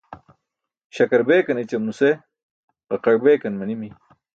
[0.95, 2.09] Śakar beekan ećam nuse
[2.89, 3.89] ġaqaẏ beekan manimi.